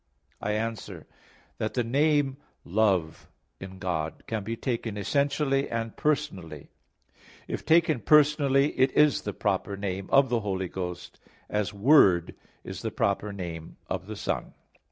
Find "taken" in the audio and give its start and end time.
4.57-4.97, 7.67-7.99